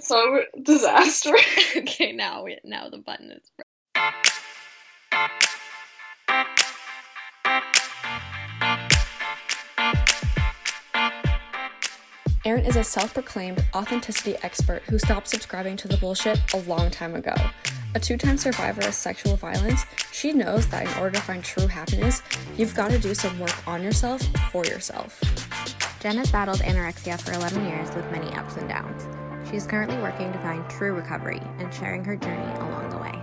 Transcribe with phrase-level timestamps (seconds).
[0.00, 1.34] so disaster.
[1.76, 3.50] okay, now we, now the button is.
[12.44, 16.90] Erin is a self proclaimed authenticity expert who stopped subscribing to the bullshit a long
[16.90, 17.34] time ago.
[17.94, 21.68] A two time survivor of sexual violence, she knows that in order to find true
[21.68, 22.20] happiness,
[22.56, 25.20] you've got to do some work on yourself for yourself.
[26.00, 29.21] Jenn has battled anorexia for 11 years with many ups and downs.
[29.52, 33.22] She is currently working to find true recovery and sharing her journey along the way.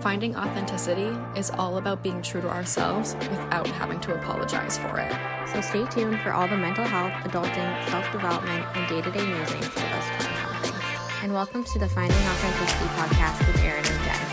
[0.00, 5.12] Finding authenticity is all about being true to ourselves without having to apologize for it.
[5.52, 9.26] So stay tuned for all the mental health, adulting, self development, and day to day
[9.26, 10.84] musings for us 20 somethings.
[11.24, 14.31] And welcome to the Finding Authenticity podcast with Erin and Jenn.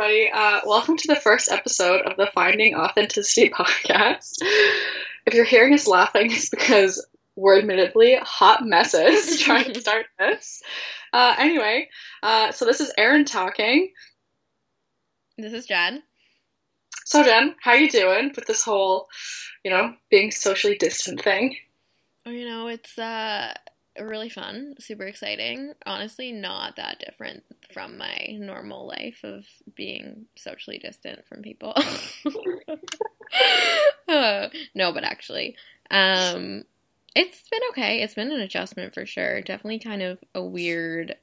[0.00, 4.38] Everybody, uh, welcome to the first episode of the Finding Authenticity podcast.
[5.26, 10.62] If you're hearing us laughing, it's because we're admittedly hot messes trying to start this.
[11.12, 11.90] Uh, anyway,
[12.22, 13.92] uh, so this is Erin talking.
[15.36, 16.02] This is Jenn.
[17.04, 19.06] So Jenn, how you doing with this whole,
[19.66, 21.56] you know, being socially distant thing?
[22.24, 23.52] Oh, you know, it's uh
[24.06, 25.72] really fun, super exciting.
[25.86, 31.74] Honestly, not that different from my normal life of being socially distant from people.
[34.08, 35.54] Uh, no, but actually,
[35.90, 36.64] um,
[37.14, 38.02] it's been okay.
[38.02, 39.40] It's been an adjustment for sure.
[39.40, 41.14] Definitely kind of a weird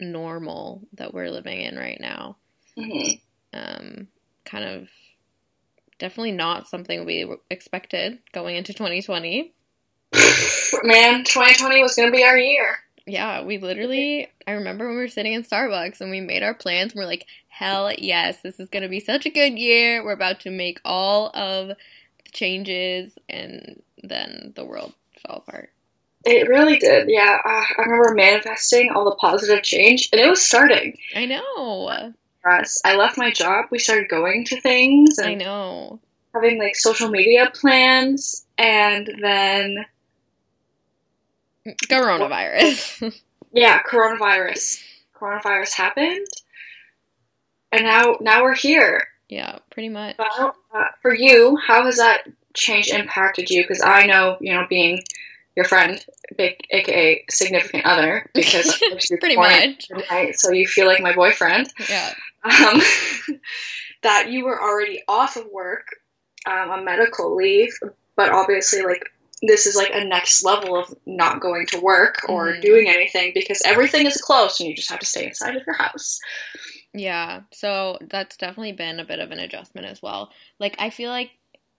[0.00, 2.36] normal that we're living in right now.
[2.76, 3.20] Mhm.
[3.52, 4.08] Um,
[4.44, 4.88] kind of
[5.98, 9.52] definitely not something we expected going into 2020.
[10.82, 12.78] Man, 2020 was gonna be our year.
[13.08, 16.54] Yeah, we literally, I remember when we were sitting in Starbucks and we made our
[16.54, 16.92] plans.
[16.92, 20.04] And we're like, hell yes, this is going to be such a good year.
[20.04, 21.76] We're about to make all of the
[22.32, 23.12] changes.
[23.28, 24.92] And then the world
[25.26, 25.70] fell apart.
[26.24, 27.08] It really did.
[27.08, 30.96] Yeah, uh, I remember manifesting all the positive change, and it was starting.
[31.14, 32.12] I know.
[32.44, 32.80] us.
[32.84, 33.66] I left my job.
[33.70, 36.00] We started going to things I know.
[36.34, 39.86] having like social media plans, and then
[41.88, 43.20] Coronavirus.
[43.52, 44.82] yeah, coronavirus.
[45.14, 46.26] Coronavirus happened,
[47.72, 49.08] and now now we're here.
[49.28, 50.16] yeah, pretty much.
[50.18, 52.22] Well, uh, for you, how has that
[52.54, 53.62] change impacted you?
[53.62, 55.02] Because I know, you know, being
[55.56, 55.98] your friend,
[56.36, 58.80] big, aka significant other, because
[59.20, 59.88] Pretty much.
[59.88, 61.68] tonight, so you feel like my boyfriend.
[61.90, 62.12] Yeah.
[62.44, 62.80] um,
[64.02, 65.86] that you were already off of work
[66.46, 67.76] um, on medical leave,
[68.14, 69.02] but obviously, like,
[69.42, 72.62] this is like a next level of not going to work or Mhm.
[72.62, 75.76] doing anything because everything is closed and you just have to stay inside of your
[75.76, 76.18] house.
[76.94, 80.32] Yeah, so that's definitely been a bit of an adjustment as well.
[80.58, 81.30] Like, I feel like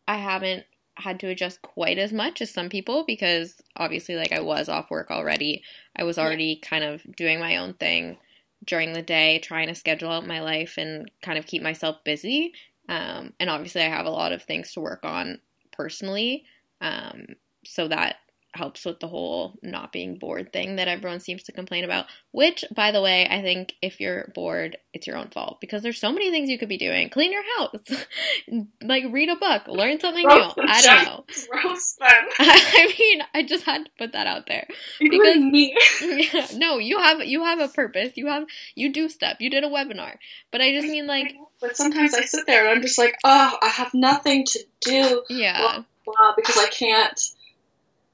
[0.07, 0.65] I haven't
[0.95, 4.91] had to adjust quite as much as some people because obviously, like, I was off
[4.91, 5.63] work already.
[5.95, 6.25] I was Yeah.
[6.25, 8.17] already kind of doing my own thing
[8.65, 12.53] during the day, trying to schedule out my life and kind of keep myself busy.
[12.87, 15.39] Um, and obviously, I have a lot of things to work on
[15.71, 16.45] personally.
[16.81, 17.35] Um,
[17.69, 18.17] so that
[18.53, 22.07] helps with the whole not being bored thing that everyone seems to complain about.
[22.31, 25.99] Which, by the way, I think if you're bored, it's your own fault because there's
[25.99, 27.09] so many things you could be doing.
[27.09, 28.05] Clean your house,
[28.81, 30.35] like read a book, learn something new.
[30.35, 31.25] Roast I don't know.
[31.63, 32.07] Roast them.
[32.39, 34.67] I mean, I just had to put that out there.
[34.99, 35.77] Including me.
[36.01, 38.13] Yeah, no, you have you have a purpose.
[38.15, 39.37] You have you do stuff.
[39.39, 40.15] You did a webinar,
[40.51, 43.57] but I just mean like But sometimes I sit there and I'm just like, oh,
[43.61, 45.83] I have nothing to do, yeah.
[46.05, 47.19] blah, because I can't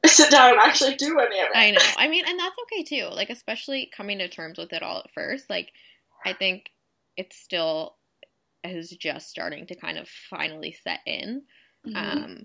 [0.14, 1.56] sit down and actually do any of it.
[1.56, 1.80] I know.
[1.98, 3.08] I mean, and that's okay too.
[3.14, 5.50] Like, especially coming to terms with it all at first.
[5.50, 5.72] Like,
[6.26, 6.72] I think
[7.18, 7.96] it's still
[8.64, 11.44] is just starting to kind of finally set in.
[11.86, 11.96] Mhm.
[11.96, 12.44] Um,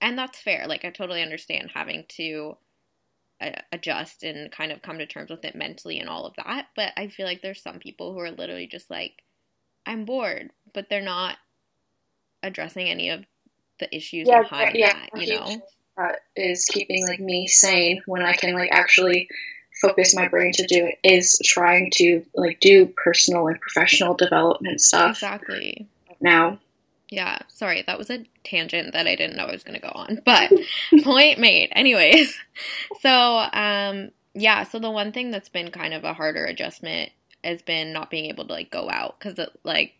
[0.00, 0.66] and that's fair.
[0.66, 2.56] Like, I totally understand having to
[3.40, 6.68] uh, adjust and kind of come to terms with it mentally and all of that.
[6.76, 9.22] But I feel like there's some people who are literally just like,
[9.86, 11.36] I'm bored, but they're not
[12.42, 13.24] addressing any of
[13.78, 15.62] the issues Yeah, behind yeah, that, a you huge know?
[15.96, 19.28] That is keeping like me sane when I can like actually
[19.80, 24.80] focus my brain to do it is trying to like do personal and professional development
[24.80, 25.86] stuff Exactly.
[26.20, 26.58] now.
[27.10, 29.92] Yeah, sorry, that was a tangent that I didn't know I was going to go
[29.94, 30.50] on, but
[31.02, 31.68] point made.
[31.72, 32.36] Anyways,
[33.00, 37.10] so um yeah, so the one thing that's been kind of a harder adjustment
[37.44, 39.92] has been not being able to like go out cuz like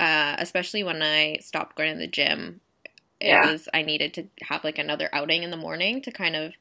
[0.00, 2.60] uh especially when I stopped going to the gym,
[3.20, 3.46] it Yeah.
[3.50, 6.54] was I needed to have like another outing in the morning to kind of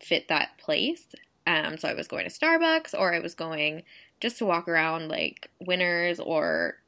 [0.00, 1.06] fit that place.
[1.46, 3.82] Um so I was going to Starbucks or I was going
[4.20, 6.78] just to walk around like Winners or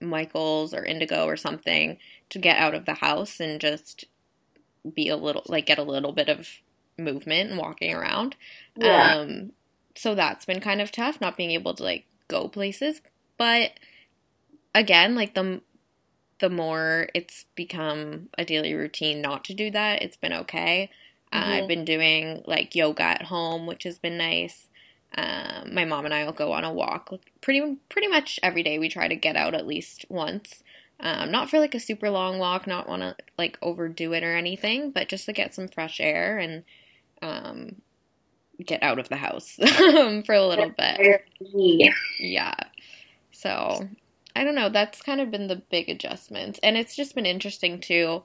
[0.00, 1.98] Michaels or Indigo or something
[2.30, 4.04] to get out of the house and just
[4.94, 6.48] be a little like get a little bit of
[6.98, 8.36] movement and walking around.
[8.76, 9.16] Yeah.
[9.20, 9.52] Um
[9.94, 13.00] so that's been kind of tough not being able to like go places,
[13.38, 13.72] but
[14.74, 15.60] again, like the
[16.42, 20.90] the more it's become a daily routine not to do that, it's been okay.
[21.32, 21.68] Uh, I've Mhm.
[21.68, 24.68] been doing like yoga at home, which has been nice.
[25.16, 27.10] Um, my mom and I will go on a walk
[27.42, 28.78] pretty pretty much every day.
[28.78, 30.62] We try to get out at least once.
[31.00, 34.34] Um, not for like a super long walk, not want to like overdo it or
[34.36, 36.64] anything, but just to get some fresh air and
[37.22, 37.76] um,
[38.64, 39.56] get out of the house
[40.26, 41.02] for a little bit.
[42.18, 42.54] Yeah.
[43.32, 43.88] So
[44.34, 44.68] I don't know.
[44.68, 46.58] That's kind of been the big adjustments.
[46.62, 48.22] And it's just been interesting too,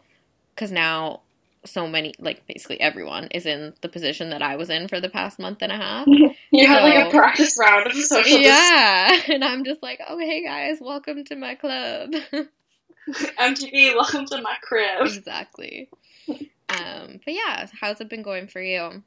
[0.55, 1.21] because now
[1.65, 5.09] so many, like basically everyone, is in the position that I was in for the
[5.09, 6.07] past month and a half.
[6.49, 9.19] You have like a practice round of social yeah.
[9.27, 12.13] And I'm just like, oh, hey guys, welcome to my club.
[13.09, 15.07] MTV, welcome to my crib.
[15.07, 15.89] exactly.
[16.29, 19.03] Um, but yeah, how's it been going for you?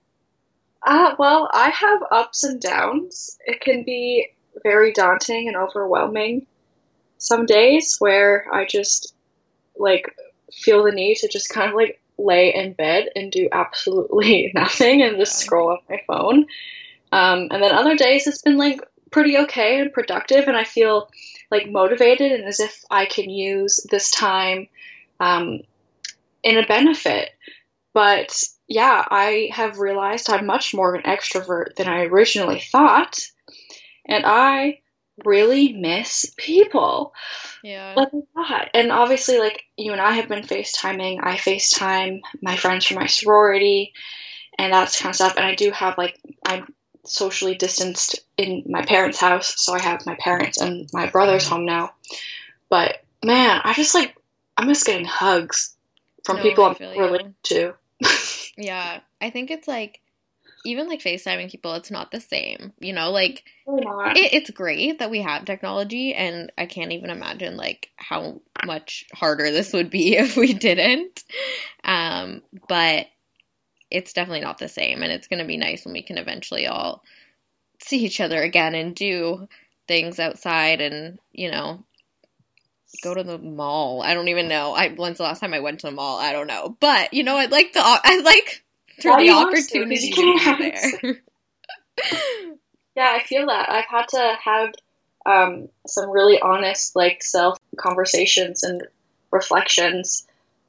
[0.87, 3.39] Uh, well, I have ups and downs.
[3.47, 4.29] It can be
[4.63, 6.47] very daunting and overwhelming
[7.21, 9.15] some days where I just
[9.79, 10.17] like
[10.53, 15.03] feel the need to just kind of like lay in bed and do absolutely nothing
[15.03, 16.47] and just scroll on my phone.
[17.13, 18.81] Um, and then other days it's been like
[19.11, 21.11] pretty okay and productive, and I feel
[21.51, 24.69] like motivated and as if I can use this time
[25.19, 25.61] um,
[26.43, 27.31] in a benefit.
[27.93, 33.19] But yeah, I have realized I'm much more of an extrovert than I originally thought,
[34.07, 34.81] and I
[35.25, 37.15] really miss people
[37.63, 37.95] Yeah.
[37.97, 38.71] like a lot.
[38.75, 41.21] And obviously, like you and I have been FaceTiming.
[41.23, 43.93] I FaceTime my friends from my sorority,
[44.59, 45.37] and that's kind of stuff.
[45.37, 46.73] And I do have like I'm
[47.05, 51.65] socially distanced in my parents' house, so I have my parents and my brother's home
[51.65, 51.93] now.
[52.69, 54.17] But man, I just like
[54.57, 55.77] I miss getting hugs
[56.25, 57.01] from No, people I'm you.
[57.01, 57.75] related to.
[58.57, 59.01] Yeah.
[59.21, 60.01] I think it's like,
[60.65, 62.73] even like FaceTiming people, it's not the same.
[62.79, 63.45] You know, like,
[64.17, 69.05] it, it's great that we have technology and i can't even imagine like how much
[69.15, 71.25] harder this would be if we didn't.
[71.85, 73.07] Um but
[73.91, 76.67] it's definitely not the same and it's going to be nice when we can eventually
[76.67, 77.03] all
[77.83, 79.49] see each other again and do
[79.89, 81.85] things outside and you know
[83.03, 84.03] go to the mall.
[84.03, 84.73] I don't even know.
[84.75, 86.19] I when's the last time i went to the mall?
[86.19, 86.77] I don't know.
[86.81, 88.65] But you know i'd like to i'd like
[89.03, 89.85] for the wants to?
[89.87, 90.39] 'Cause opportunity to be
[91.03, 91.23] there
[92.97, 93.71] Yeah, I feel that.
[93.71, 94.75] I've had to have
[95.27, 98.83] um, some really honest, like, self conversations and
[99.31, 100.27] reflections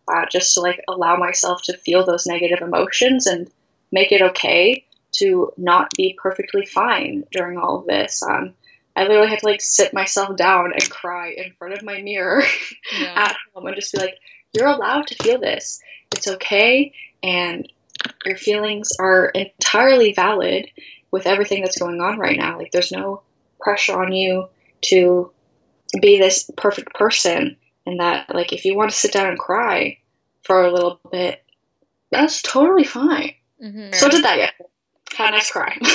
[0.07, 3.49] uh, just to, like, allow myself to feel those negative emotions and
[3.91, 8.21] make it okay to not be perfectly fine during all of this.
[8.23, 8.53] Um,
[8.95, 12.43] I literally had to, like, sit myself down and cry in front of my mirror
[12.99, 13.13] yeah.
[13.15, 14.17] at home and just be like,
[14.53, 15.81] you're allowed to feel this.
[16.13, 16.93] It's okay.
[17.23, 17.71] And
[18.25, 20.67] your feelings are entirely valid
[21.11, 22.57] with everything that's going on right now.
[22.57, 23.21] Like, there's no
[23.59, 24.47] pressure on you
[24.81, 25.31] to
[26.01, 27.57] be this perfect person.
[27.85, 29.97] And that, like, if you want to sit down and cry
[30.43, 31.43] for a little bit,
[32.11, 33.33] that's totally fine.
[33.61, 33.93] Mhm.
[33.95, 34.69] So did that yesterday.
[35.15, 35.77] Had a nice cry.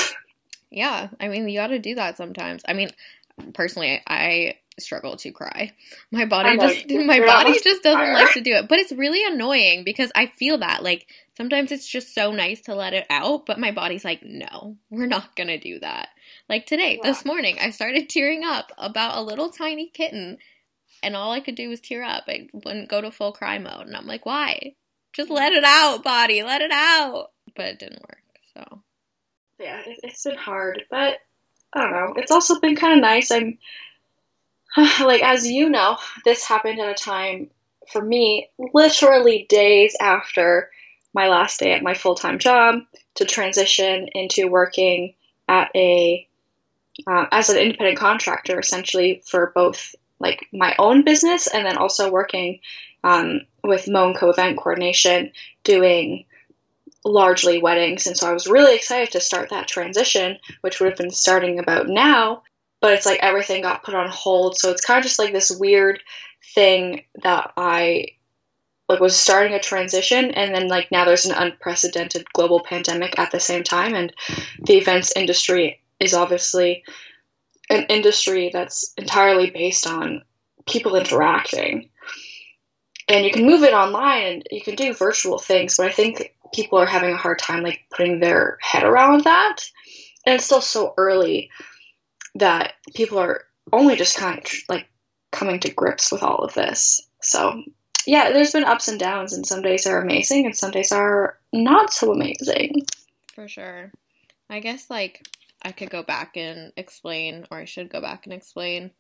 [0.69, 2.63] Yeah, I mean, you got to do that sometimes.
[2.69, 2.91] I mean,
[3.55, 5.73] personally, I struggle to cry.
[6.11, 8.15] My body just my body just doesn't crier.
[8.15, 8.69] like to do it.
[8.69, 12.75] But it's really annoying because I feel that like sometimes it's just so nice to
[12.75, 16.09] let it out, but my body's like, "No, we're not going to do that."
[16.49, 17.11] Like today, Yeah.
[17.11, 20.39] this morning, I started tearing up about a little tiny kitten
[21.03, 22.25] and all I could do was tear up.
[22.29, 24.75] I wouldn't go to full cry mode, and I'm like, "Why?
[25.13, 26.43] Just let it out, body.
[26.43, 28.19] Let it out." But it didn't work.
[28.55, 28.83] So,
[29.59, 31.19] yeah, it's been hard, but
[31.73, 32.15] I don't know.
[32.17, 33.31] It's also been kind of nice.
[33.31, 33.59] I'm
[35.01, 37.51] like, as you know, this happened at a time
[37.91, 40.71] for me, literally days after
[41.15, 42.81] my last day at my full time job
[43.15, 45.15] to transition into working
[45.49, 46.27] at a
[47.07, 52.11] uh, as an independent contractor, essentially for both like my own business and then also
[52.11, 52.59] working
[53.05, 56.25] um, with Moan Co event coordination, doing
[57.05, 58.07] largely weddings.
[58.07, 61.59] And so I was really excited to start that transition, which would have been starting
[61.59, 62.43] about now.
[62.81, 64.59] But it's like everything got put on hold.
[64.59, 66.01] So it's kind of just like this weird
[66.55, 68.09] thing that I
[68.89, 73.33] like was starting a transition and then like now there's an unprecedented global pandemic at
[73.33, 74.13] the same time and
[74.63, 76.85] the events industry is obviously
[77.69, 80.23] an industry that's entirely based on
[80.67, 81.89] people interacting.
[83.09, 86.37] And you can move it online and you can do virtual things but i think
[86.53, 89.65] people are having a hard time like putting their head around that.
[90.25, 91.51] And it's still so early
[92.39, 94.89] that people are only just kind of like
[95.33, 97.01] coming to grips with all of this.
[97.23, 97.63] So,
[98.07, 101.39] yeah, there's been ups and downs, and some days are amazing, and some days are
[101.53, 102.87] not so amazing.
[103.35, 103.93] For sure.
[104.49, 105.27] I guess, like,
[105.63, 108.93] I could go back and explain, or I should go back and explain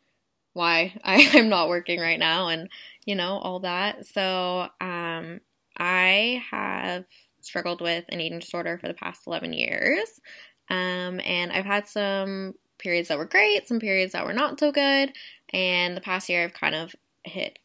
[0.52, 2.68] why I, am not working right now and,
[3.04, 4.06] you know, all that.
[4.06, 5.40] So, um,
[5.78, 7.04] I have
[7.42, 10.20] struggled with an eating disorder for the past 11 years.
[10.68, 14.72] Um, and I've had some periods that were great, some periods that were not so
[14.72, 15.12] good.
[15.52, 17.58] And the past year, I've kind of hit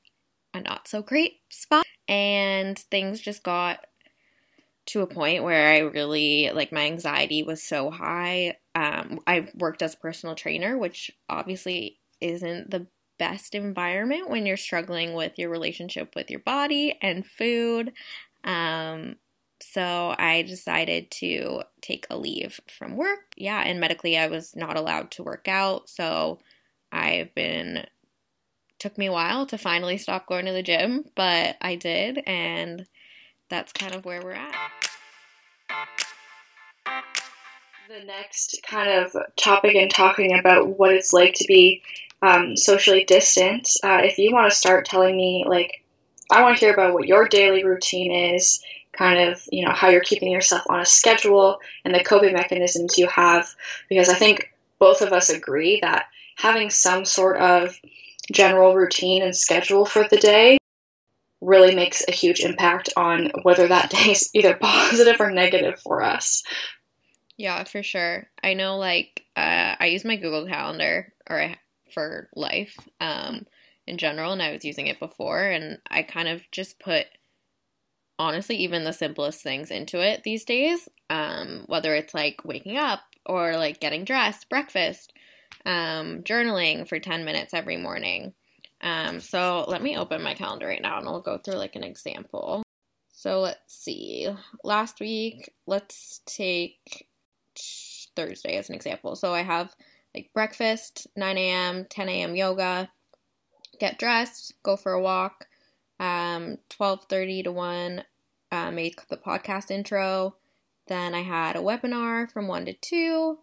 [0.53, 1.85] a not so great spot.
[2.07, 3.85] And things just got
[4.87, 8.57] to a point where I really, like, my anxiety was so high.
[8.75, 12.87] Um, I worked as a personal trainer, which obviously isn't the
[13.17, 17.93] best environment when you're struggling with your relationship with your body and food.
[18.43, 19.17] Um,
[19.61, 23.33] so I decided to take a leave from work.
[23.35, 25.89] Yeah, and medically I was not allowed to work out.
[25.89, 26.39] So
[26.91, 27.85] I've been
[28.79, 32.87] took me a while to finally stop going to the gym, but I did and
[33.47, 34.55] that's kind of where we're at.
[37.87, 41.83] The next kind of topic and talking about what it's like to be
[42.21, 43.67] um, socially distant.
[43.83, 45.83] Uh, if you want to start telling me, like,
[46.31, 48.63] I want to hear about what your daily routine is,
[48.93, 52.97] kind of, you know, how you're keeping yourself on a schedule and the coping mechanisms
[52.97, 53.47] you have,
[53.89, 56.05] because I think both of us agree that
[56.35, 57.79] having some sort of
[58.31, 60.57] general routine and schedule for the day
[61.41, 66.03] really makes a huge impact on whether that day is either positive or negative for
[66.03, 66.43] us.
[67.37, 68.27] Yeah, for sure.
[68.43, 71.57] I know, like, uh, I use my Google Calendar, or I
[71.91, 73.45] for life um,
[73.87, 77.07] in general, and I was using it before, and I kind of just put
[78.21, 80.87] honestly even the simplest things into it these days.
[81.09, 85.11] Um, whether it's like waking up or like getting dressed, breakfast,
[85.65, 88.33] um, journaling for 10 minutes every morning.
[88.81, 91.83] Um, so let me open my calendar right now and I'll go through like an
[91.83, 92.63] example.
[93.09, 94.29] So let's see.
[94.63, 97.07] Last week, let's take
[98.15, 99.15] Thursday as an example.
[99.15, 99.75] So I have
[100.13, 102.35] like breakfast, 9 a.m., 10 a.m.
[102.35, 102.89] yoga,
[103.79, 105.47] get dressed, go for a walk.
[105.99, 108.03] Um, 12:30 to 1,
[108.51, 110.35] uh, made the podcast intro.
[110.87, 113.37] Then I had a webinar from 1 to 2.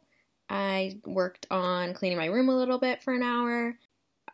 [0.50, 3.78] I worked on cleaning my room a little bit for an hour.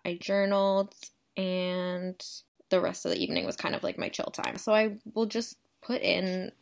[0.05, 0.95] I journaled,
[1.37, 2.23] and
[2.71, 4.57] the rest of the evening was kind of like my chill time.
[4.57, 6.53] So I will just put in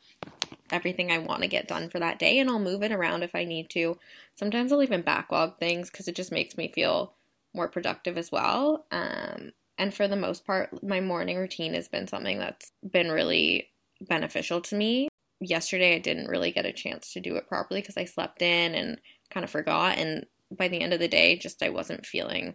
[0.71, 3.35] everything I want to get done for that day and I'll move it around if
[3.35, 3.99] I need to.
[4.35, 7.15] Sometimes I'll even backlog things because it just makes me feel
[7.55, 8.87] more productive as well.
[8.91, 13.69] Um, and for the most part, my morning routine has been something that's been really
[14.09, 15.09] beneficial to me.
[15.41, 18.75] Yesterday, I didn't really get a chance to do it properly because I slept in
[18.75, 19.99] and kind of forgot.
[19.99, 22.55] And by the end of the day, just I wasn't feeling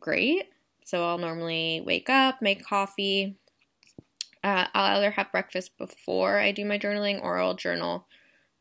[0.00, 0.50] great.
[0.84, 3.36] So I'll normally wake up, make coffee,
[4.44, 8.06] uh, I'll either have breakfast before I do my journaling or I'll journal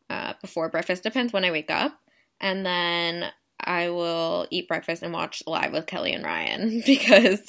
[0.09, 1.03] uh, before breakfast.
[1.03, 1.99] Depends when I wake up.
[2.39, 7.41] And then I will eat breakfast and watch Live with Kelly and Ryan because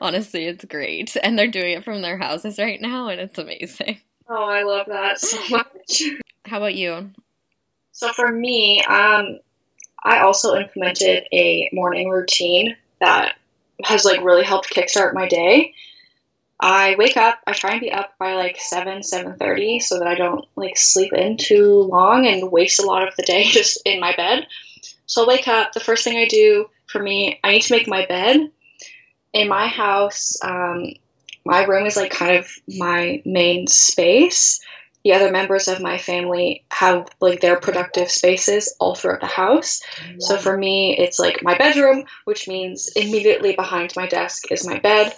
[0.00, 1.16] honestly, it's great.
[1.22, 4.00] And they're doing it from their houses right now and it's amazing.
[4.32, 6.02] Oh, I love that so much.
[6.46, 7.10] How about you?
[7.90, 9.40] So for me, um,
[10.04, 13.34] I also implemented a morning routine that
[13.84, 15.74] has like really helped kickstart my day.
[16.60, 20.14] I wake up, I try and be up by like 7, 7.30 so that I
[20.14, 23.98] don't like sleep in too long and waste a lot of the day just in
[23.98, 24.46] my bed.
[25.06, 27.88] So i wake up, the first thing I do for me, I need to make
[27.88, 28.52] my bed.
[29.32, 30.92] In my house, um,
[31.44, 34.60] my room is like kind of my main space.
[35.04, 39.80] The other members of my family have like their productive spaces all throughout the house.
[40.18, 44.78] So for me, it's like my bedroom, which means immediately behind my desk is my
[44.78, 45.14] bed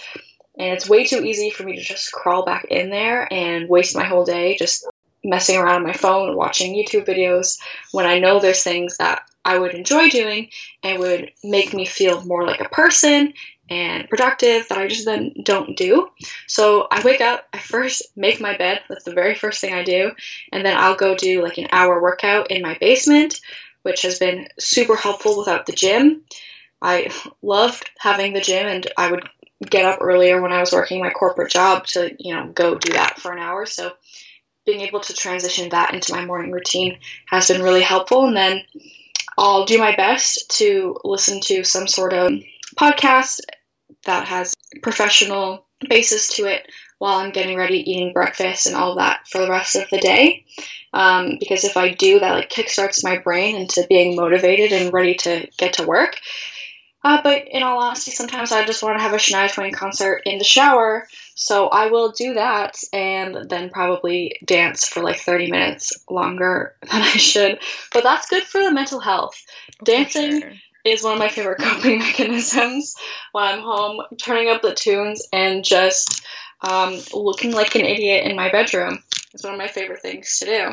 [0.58, 3.96] and it's way too easy for me to just crawl back in there and waste
[3.96, 4.86] my whole day just
[5.24, 7.58] messing around on my phone, watching YouTube videos,
[7.92, 10.50] when I know there's things that I would enjoy doing
[10.82, 13.32] and would make me feel more like a person
[13.72, 16.10] and productive that I just then don't do.
[16.46, 19.82] So I wake up, I first make my bed, that's the very first thing I
[19.82, 20.12] do,
[20.52, 23.40] and then I'll go do like an hour workout in my basement,
[23.82, 26.22] which has been super helpful without the gym.
[26.82, 27.10] I
[27.40, 29.26] loved having the gym and I would
[29.64, 32.92] get up earlier when I was working my corporate job to, you know, go do
[32.92, 33.64] that for an hour.
[33.64, 33.92] So
[34.66, 38.26] being able to transition that into my morning routine has been really helpful.
[38.26, 38.62] And then
[39.38, 42.32] I'll do my best to listen to some sort of
[42.78, 43.40] podcast
[44.04, 49.26] that has professional basis to it while I'm getting ready, eating breakfast, and all that
[49.28, 50.44] for the rest of the day.
[50.92, 55.14] Um, because if I do, that like kickstarts my brain into being motivated and ready
[55.14, 56.18] to get to work.
[57.04, 60.22] Uh, but in all honesty, sometimes I just want to have a Shania Twain concert
[60.24, 65.50] in the shower, so I will do that and then probably dance for like 30
[65.50, 67.58] minutes longer than I should.
[67.92, 69.44] But that's good for the mental health.
[69.82, 70.52] Dancing Sure.
[70.84, 72.94] Is one of my favorite coping mechanisms
[73.32, 76.24] when I'm home, turning up the tunes and just
[76.60, 79.02] um, looking like an idiot in my bedroom.
[79.34, 80.68] It's one of my favorite things to do.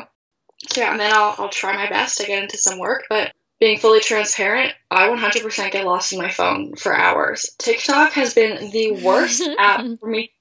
[0.68, 3.32] So yeah, and then I'll, I'll try my best to get into some work, but
[3.58, 7.54] being fully transparent, I 100% get lost in my phone for hours.
[7.58, 10.32] TikTok has been the worst app for me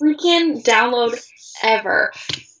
[0.00, 1.18] freaking download
[1.62, 2.12] ever.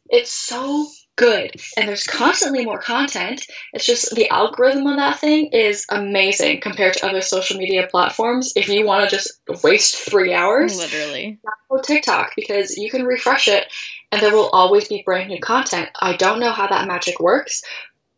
[0.08, 0.86] It's so
[1.16, 3.46] good, and there's constantly more content.
[3.72, 8.52] It's just the algorithm on that thing is amazing compared to other social media platforms.
[8.54, 11.38] If you want to just waste three hours, Literally.
[11.70, 13.66] download TikTok because you can refresh it
[14.12, 15.88] and there will always be brand new content.
[16.00, 17.62] I don't know how that magic works,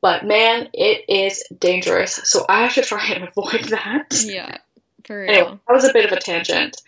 [0.02, 2.20] but man, it is dangerous.
[2.24, 4.22] So I have to try and avoid that.
[4.24, 4.58] Yeah.
[5.04, 5.30] For real.
[5.30, 6.82] Anyway, that was a bit of a tangent.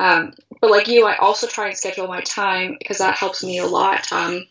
[0.00, 3.58] Um, but like you, I also try and schedule my time because that helps me
[3.58, 4.10] a lot.
[4.12, 4.46] Um,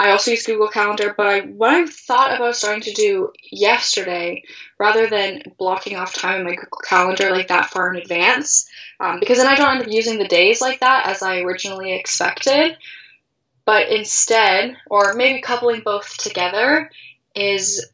[0.00, 4.44] I also use Google Calendar, but I, what I thought about starting to do yesterday,
[4.78, 8.66] rather than blocking off time in my Google Calendar like that far in advance,
[8.98, 11.92] um, because then I don't end up using the days like that as I originally
[11.92, 12.78] expected.
[13.66, 16.90] But instead, or maybe coupling both together,
[17.34, 17.90] is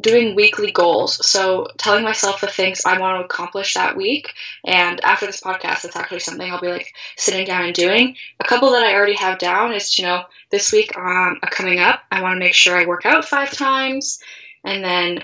[0.00, 1.26] doing weekly goals.
[1.26, 4.32] So telling myself the things I want to accomplish that week.
[4.64, 8.16] And after this podcast, it's actually something I'll be like sitting down and doing.
[8.40, 12.02] A couple that I already have down is, you know, this week um, coming up,
[12.10, 14.20] I want to make sure I work out five times.
[14.64, 15.22] And then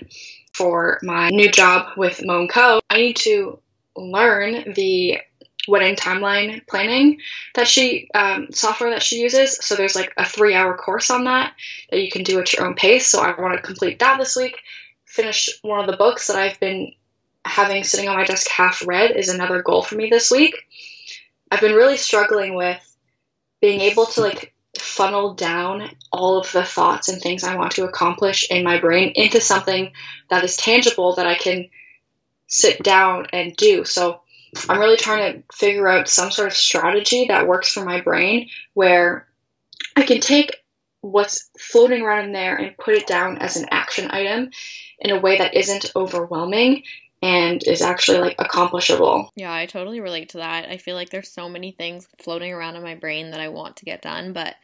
[0.53, 3.61] for my new job with Mo Co, I need to
[3.97, 5.21] learn the
[5.69, 7.21] wedding timeline planning
[7.55, 9.59] that she um, software that she uses.
[9.61, 11.55] So there's like a three hour course on that
[11.91, 13.09] that you can do at your own pace.
[13.09, 14.57] So I want to complete that this week.
[15.05, 16.93] Finish one of the books that I've been
[17.45, 20.55] having sitting on my desk half read is another goal for me this week.
[21.51, 22.85] I've been really struggling with
[23.61, 27.85] being able to like funnel down all of the thoughts and things I want to
[27.85, 29.93] accomplish in my brain into something
[30.31, 31.69] that is tangible that I can
[32.47, 33.85] sit down and do.
[33.85, 34.21] So
[34.69, 38.49] I'm really trying to figure out some sort of strategy that works for my brain
[38.75, 39.27] where
[39.97, 40.57] I can take
[41.01, 44.51] what's floating around in there and put it down as an action item
[44.99, 46.83] in a way that isn't overwhelming
[47.23, 49.31] and is actually like accomplishable.
[49.35, 50.69] Yeah, I totally relate to that.
[50.69, 53.77] I feel like there's so many things floating around in my brain that I want
[53.77, 54.55] to get done, but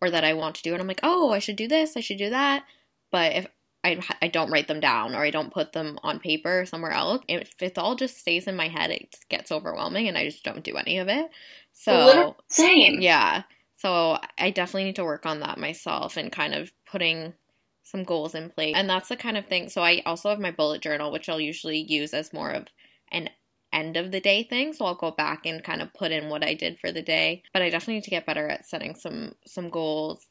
[0.00, 2.00] or that I want to do, and I'm like, oh, I should do this, I
[2.00, 2.64] should do that.
[3.12, 3.46] But if
[3.84, 7.22] I, I don't write them down or I don't put them on paper somewhere else,
[7.28, 10.62] if it all just stays in my head, it gets overwhelming, and I just don't
[10.62, 11.30] do any of it.
[11.72, 13.00] So same.
[13.00, 13.42] yeah,
[13.82, 17.34] so I definitely need to work on that myself and kind of putting
[17.82, 18.74] some goals in place.
[18.76, 19.68] And that's the kind of thing.
[19.68, 22.68] So I also have my bullet journal, which I'll usually use as more of
[23.10, 23.28] an
[23.72, 24.72] end of the day thing.
[24.72, 27.42] So I'll go back and kind of put in what I did for the day.
[27.52, 30.24] But I definitely need to get better at setting some some goals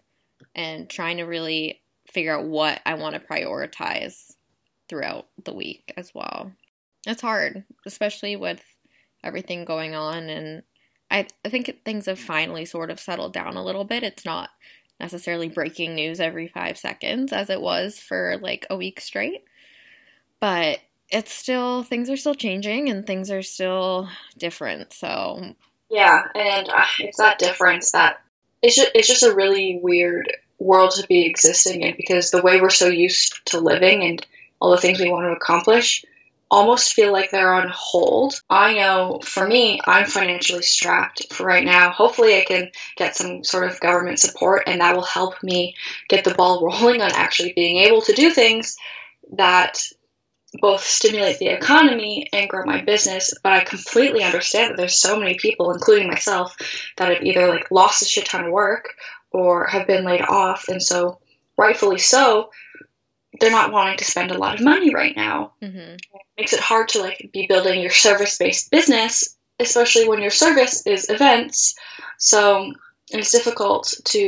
[0.55, 1.81] and trying to really
[2.11, 4.35] figure out what I want to prioritize
[4.89, 6.51] throughout the week as well.
[7.07, 8.61] It's hard, especially with
[9.23, 10.63] everything going on and
[11.11, 14.03] I, I think things have finally sort of settled down a little bit.
[14.03, 14.49] It's not
[14.99, 19.43] necessarily breaking news every five seconds as it was for like a week straight.
[20.39, 24.93] But it's still, things are still changing and things are still different.
[24.93, 25.53] So,
[25.89, 28.21] Yeah, and uh, it's that difference that
[28.61, 32.61] it's just, it's just a really weird world to be existing in because the way
[32.61, 34.25] we're so used to living and
[34.59, 36.05] all the things we want to accomplish
[36.51, 38.39] almost feel like they're on hold.
[38.49, 41.91] I know for me, I'm financially strapped for right now.
[41.91, 45.75] Hopefully, I can get some sort of government support, and that will help me
[46.09, 48.75] get the ball rolling on actually being able to do things
[49.33, 49.81] that
[50.59, 53.33] both stimulate the economy and grow my business.
[53.41, 56.57] But I completely understand that there's so many people, including myself,
[56.97, 58.89] that have either like lost a shit ton of work
[59.31, 61.19] or have been laid off, and so
[61.57, 62.51] rightfully so,
[63.39, 65.99] they're not wanting to spend a lot of money right now mhm.
[66.37, 70.85] makes it hard to like be building your service based business, especially when your service
[70.85, 71.75] is events.
[72.17, 72.73] So
[73.09, 74.19] it's difficult to,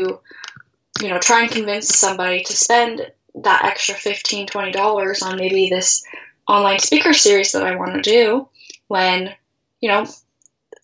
[1.02, 6.04] you know, try and convince somebody to spend that extra $15, $20 on maybe this
[6.48, 8.48] online speaker series that I want to do
[8.88, 9.34] when,
[9.82, 10.06] you know,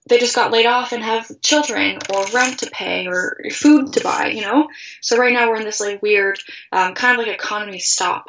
[0.10, 4.04] they just got laid off and have children or rent to pay or food to
[4.04, 4.68] buy, you know?
[5.02, 6.40] So right now we're in this like weird
[6.72, 8.28] um, kind of like economy stop.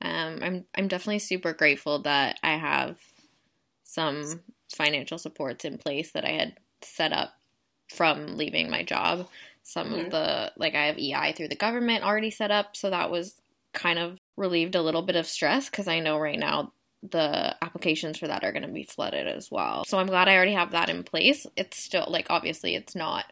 [0.00, 2.98] Um, I'm I'm definitely super grateful that I have
[3.84, 4.40] some
[4.74, 7.34] financial supports in place that I had set up
[7.94, 9.28] from leaving my job.
[9.62, 10.06] Some Mhm.
[10.06, 13.40] of the like I have EI through the government already set up, so that was
[13.72, 16.72] kind of relieved a little bit of stress because I know right now
[17.02, 19.84] the applications for that are going to be flooded as well.
[19.86, 21.46] So I'm glad I already have that in place.
[21.56, 23.24] It's still like obviously it's not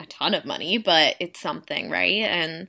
[0.00, 2.22] a ton of money, but it's something, right?
[2.22, 2.68] And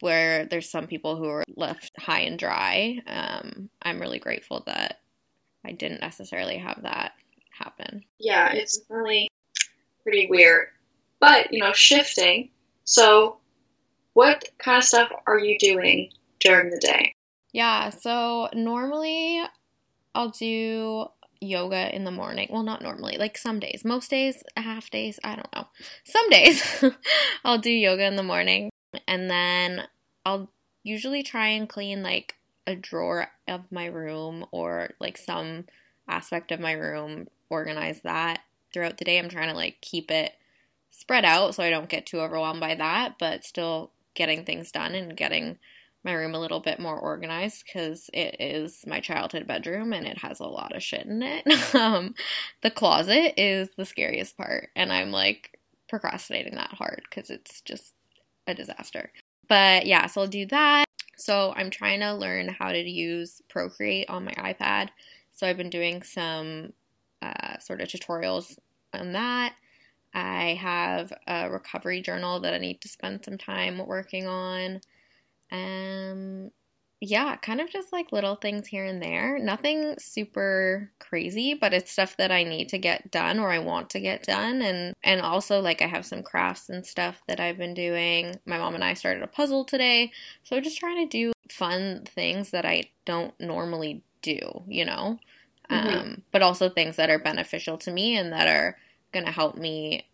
[0.00, 4.98] where there's some people who are left high and dry, um, I'm really grateful that
[5.64, 7.12] I didn't necessarily have that
[7.56, 8.02] happen.
[8.18, 9.28] Yeah, it's really
[10.02, 10.68] pretty weird.
[11.20, 12.50] But, you know, shifting.
[12.84, 13.38] So,
[14.14, 17.14] what kind of stuff are you doing during the day?
[17.52, 19.42] Yeah, so normally
[20.14, 21.06] I'll do
[21.40, 22.48] yoga in the morning.
[22.50, 23.84] Well, not normally, like some days.
[23.84, 25.66] Most days, half days, I don't know.
[26.04, 26.84] Some days
[27.44, 28.70] I'll do yoga in the morning
[29.06, 29.84] and then
[30.24, 30.50] I'll
[30.82, 32.36] usually try and clean like
[32.66, 35.66] a drawer of my room or like some
[36.08, 38.40] aspect of my room, organize that
[38.72, 39.18] throughout the day.
[39.18, 40.32] I'm trying to like keep it
[40.90, 44.94] spread out so I don't get too overwhelmed by that, but still getting things done
[44.94, 45.58] and getting
[46.04, 50.18] my room a little bit more organized because it is my childhood bedroom and it
[50.18, 51.46] has a lot of shit in it.
[51.74, 52.14] um,
[52.62, 57.94] the closet is the scariest part, and I'm like procrastinating that hard because it's just
[58.46, 59.12] a disaster.
[59.48, 60.84] But yeah, so I'll do that.
[61.16, 64.88] So I'm trying to learn how to use Procreate on my iPad.
[65.32, 66.72] So I've been doing some
[67.20, 68.58] uh, sort of tutorials
[68.92, 69.54] on that.
[70.14, 74.80] I have a recovery journal that I need to spend some time working on.
[75.52, 76.50] Um,
[77.00, 79.38] yeah, kind of just like little things here and there.
[79.38, 83.90] Nothing super crazy, but it's stuff that I need to get done or I want
[83.90, 84.62] to get done.
[84.62, 88.36] And and also like I have some crafts and stuff that I've been doing.
[88.46, 90.12] My mom and I started a puzzle today.
[90.44, 94.38] So just trying to do fun things that I don't normally do,
[94.68, 95.18] you know?
[95.70, 95.88] Mm-hmm.
[95.88, 98.76] Um, but also things that are beneficial to me and that are
[99.12, 100.06] going to help me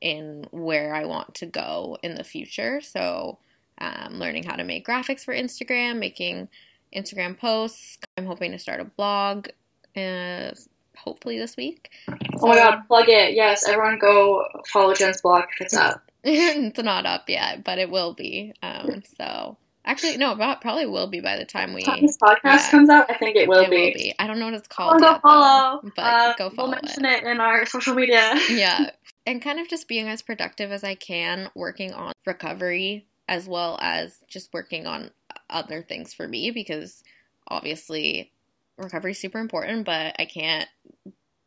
[0.00, 2.80] in where I want to go in the future.
[2.80, 3.38] So,
[3.78, 6.48] um, learning how to make graphics for Instagram, making
[6.94, 7.98] Instagram posts.
[8.16, 9.48] I'm hoping to start a blog,
[9.96, 10.50] uh,
[10.96, 11.90] hopefully this week.
[12.08, 13.34] So, oh my god, plug it!
[13.34, 16.02] Yes, everyone go follow Jenn's blog if it's up.
[16.24, 18.52] it's not up yet, but it will be.
[18.62, 22.70] Um, so Actually, no, probably will be by the time we time this podcast yeah,
[22.70, 23.08] comes out.
[23.08, 23.76] I think it will, it be.
[23.76, 24.14] will be.
[24.18, 25.00] I don't know what it's called.
[25.00, 26.70] go follow, though, but uh, go follow.
[26.70, 27.22] We'll mention it.
[27.22, 28.34] it in our social media.
[28.50, 28.90] yeah,
[29.26, 33.78] and kind of just being as productive as I can, working on recovery as well
[33.80, 35.10] as just working on
[35.50, 37.02] other things for me because
[37.48, 38.32] obviously
[38.78, 40.68] recovery is super important, but I can't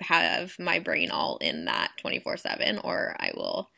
[0.01, 3.69] have my brain all in that 24 7 or I will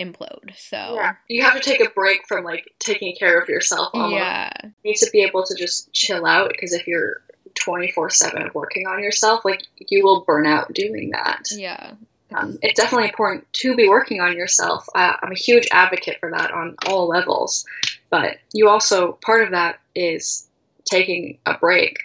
[0.00, 0.56] implode.
[0.56, 1.14] So yeah.
[1.28, 3.90] you have to take a break from like taking care of yourself.
[3.94, 4.14] Almost.
[4.14, 7.22] Yeah, you need to be able to just chill out because if you're
[7.54, 11.48] 24 7 working on yourself, like you will burn out doing that.
[11.50, 11.94] Yeah.
[12.34, 14.86] Um, it's definitely important to be working on yourself.
[14.94, 17.64] Uh, I'm a huge advocate for that on all levels.
[18.10, 20.48] But you also, part of that is
[20.84, 21.98] taking a break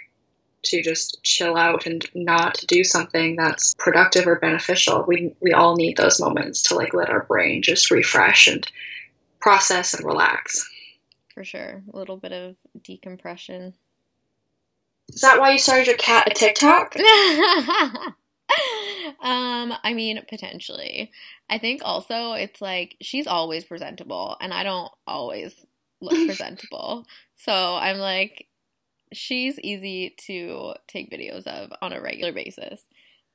[0.64, 5.04] to just chill out and not do something that's productive or beneficial.
[5.08, 8.66] We we all need those moments to like let our brain just refresh and
[9.40, 10.68] process and relax.
[11.34, 11.82] For sure.
[11.92, 13.74] A little bit of decompression.
[15.10, 16.96] Is that why you started your cat a TikTok?
[19.22, 21.12] um, I mean, potentially.
[21.50, 25.54] I think also it's like she's always presentable and I don't always
[26.02, 27.06] look presentable.
[27.36, 28.48] So I'm like,
[29.14, 32.82] she's easy to take videos of on a regular basis.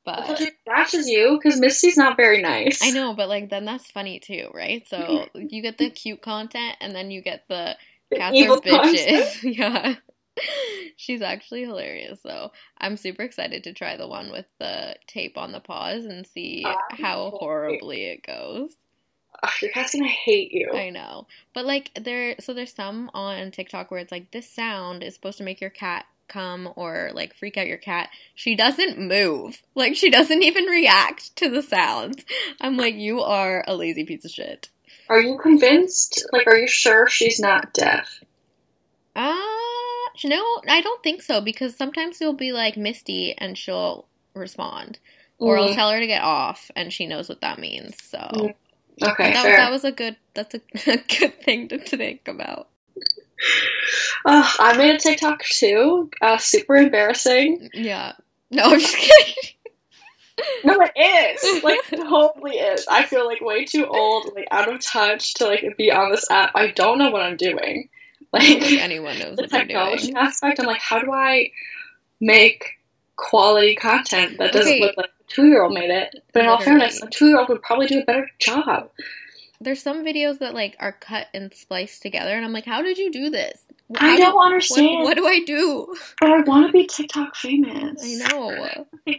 [0.05, 2.81] But she bashes you because Misty's not very nice.
[2.81, 4.87] I know, but like then that's funny too, right?
[4.87, 7.77] So you get the cute content and then you get the,
[8.11, 9.39] the cats are bitches.
[9.43, 9.97] yeah.
[10.97, 15.53] She's actually hilarious, so I'm super excited to try the one with the tape on
[15.53, 18.73] the paws and see how horribly it goes.
[19.61, 20.73] Your cat's gonna hate you.
[20.73, 25.03] I know, but like there, so there's some on TikTok where it's like this sound
[25.03, 28.11] is supposed to make your cat come or like freak out your cat.
[28.35, 29.63] She doesn't move.
[29.75, 32.25] Like she doesn't even react to the sounds.
[32.61, 34.71] I'm like, you are a lazy piece of shit.
[35.09, 36.27] Are you convinced?
[36.33, 38.23] Like, are you sure she's not deaf?
[39.15, 39.35] Um,
[40.25, 44.99] No, I don't think so because sometimes you'll be like Misty and she'll respond.
[45.39, 45.69] Or mm.
[45.69, 47.97] I'll tell her to get off and she knows what that means.
[48.03, 48.55] So mm.
[49.03, 50.17] Okay, that, that, was a good.
[50.35, 52.69] That's a, a good thing to, to think about.
[54.25, 56.11] Uh, I made a TikTok too.
[56.23, 57.69] Uh, super embarrassing.
[57.75, 58.13] Yeah.
[58.51, 59.35] No, I'm just kidding.
[60.65, 61.63] no, it is.
[61.63, 62.87] Like totally is.
[62.89, 66.31] I feel like way too old, like out of touch to like be on this
[66.31, 66.53] app.
[66.55, 67.91] I don't know what I'm doing.
[68.33, 70.59] Like anyone knows the technology aspect.
[70.59, 71.53] I'm like, how do I
[72.21, 72.77] make
[73.17, 74.81] quality content that doesn't okay.
[74.81, 76.23] look like a two year old made it.
[76.33, 78.91] But in all fairness, a two year old would probably do a better job.
[79.61, 82.99] There's some videos that like are cut and spliced together, and I'm like, how did
[82.99, 83.59] you do this?
[83.97, 84.99] I don't do- understand.
[84.99, 85.95] What, what do I do?
[86.21, 88.03] But I want to be TikTok famous.
[88.05, 88.87] I know.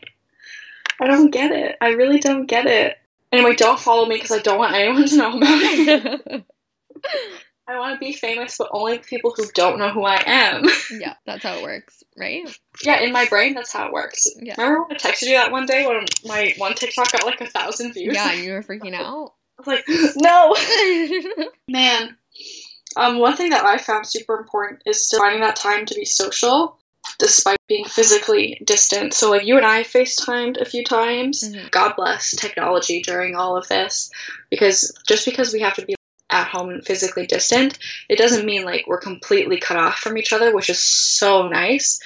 [1.00, 1.76] I don't get it.
[1.82, 2.98] I really don't get it.
[3.32, 6.44] Anyway, don't follow me because I don't want anyone to know about it.
[7.70, 10.64] I want to be famous, but only people who don't know who I am.
[10.92, 12.48] yeah, that's how it works, right?
[12.82, 14.26] yeah, in my brain, that's how it works.
[14.42, 14.56] Yeah.
[14.58, 17.46] Remember when I texted you that one day when my one TikTok got like a
[17.48, 18.16] thousand views?
[18.16, 19.34] Yeah, you were freaking out.
[19.60, 20.56] I was like, no,
[21.68, 22.16] man.
[22.96, 26.06] Um, one thing that I found super important is still finding that time to be
[26.06, 26.80] social,
[27.20, 29.14] despite being physically distant.
[29.14, 31.44] So, like you and I FaceTimed a few times.
[31.44, 31.70] Mhm.
[31.72, 34.10] God bless technology during all of this,
[34.50, 35.97] because just because we have to be
[36.30, 37.78] at home and physically distant,
[38.10, 42.02] it doesn't mean like we're completely cut off from each other, which is so nice.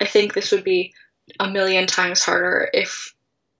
[0.00, 0.94] I think this would be
[1.38, 3.14] a million times harder if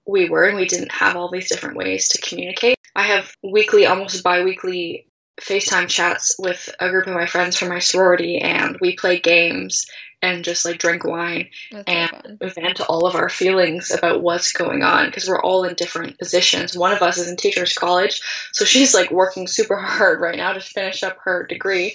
[0.05, 2.77] we were and we didn't have all these different ways to communicate.
[2.95, 5.07] I have weekly, almost bi weekly
[5.41, 9.85] FaceTime chats with a group of my friends from my sorority, and we play games
[10.21, 14.53] and just like drink wine That's And- so vent all of our feelings about what's
[14.53, 16.77] going on because we're all in different positions.
[16.77, 18.21] One of us is in teachers college,
[18.53, 21.93] so she's like working super hard right now to finish up her degree.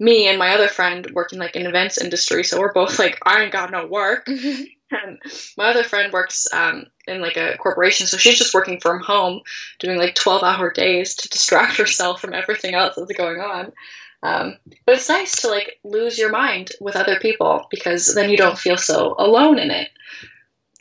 [0.00, 3.42] Me and my other friend working like in events industry, so we're both like I
[3.42, 4.28] ain't got no work.
[4.90, 5.18] And
[5.56, 9.40] my other friend works um, in like a corporation, so she's just working from home,
[9.78, 13.72] doing like twelve hour days to distract herself from everything else that's going on.
[14.22, 18.36] Um, but it's nice to like lose your mind with other people because then you
[18.36, 19.90] don't feel so alone in it.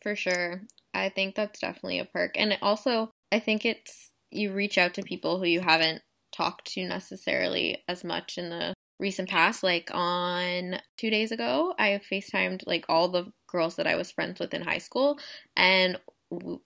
[0.02, 0.62] For sure.
[0.94, 2.32] I think that's definitely a perk.
[2.36, 6.88] And also, I think it's you reach out to people who you haven't talked to
[6.88, 9.64] necessarily as much in the recent past.
[9.64, 14.40] Like on two days ago, I FaceTimed like all the girls that I was friends
[14.40, 15.20] with in high school.
[15.56, 15.98] And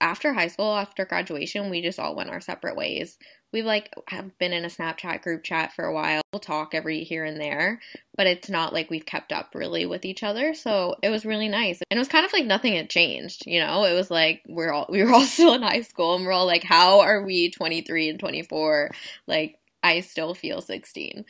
[0.00, 3.16] after high school, after graduation, we just all went our separate ways.
[3.52, 6.22] We like have been in a Snapchat group chat for a while.
[6.32, 7.80] We'll talk every here and there,
[8.16, 10.54] but it's not like we've kept up really with each other.
[10.54, 11.80] So it was really nice.
[11.90, 13.84] And it was kind of like nothing had changed, you know?
[13.84, 16.46] It was like we're all we were all still in high school and we're all
[16.46, 18.90] like, how are we 23 and 24?
[19.28, 21.24] Like I still feel 16.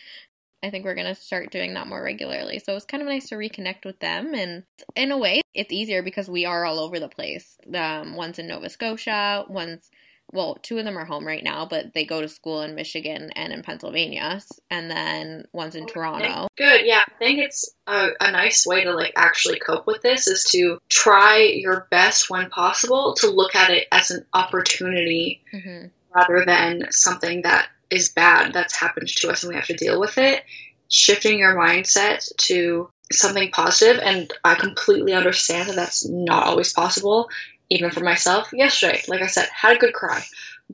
[0.63, 2.59] I think we're going to start doing that more regularly.
[2.59, 4.35] So it's kind of nice to reconnect with them.
[4.35, 7.59] And in a way, it's easier because we are all over the place.
[7.75, 9.91] Um, one's in Nova Scotia, one's,
[10.33, 13.31] well, two of them are home right now, but they go to school in Michigan
[13.35, 14.41] and in Pennsylvania.
[14.71, 16.49] And then one's in Toronto.
[16.57, 17.03] Good, yeah.
[17.07, 20.79] I think it's a, a nice way to like actually cope with this is to
[20.89, 26.87] try your best when possible to look at it as an opportunity hmm rather than
[26.91, 30.45] something that is bad that's happened to us and we have to deal with it.
[30.89, 37.29] Shifting your mindset to something positive, and I completely understand that that's not always possible,
[37.71, 38.53] even for myself.
[38.53, 40.23] Yesterday, like I said, had a good cry,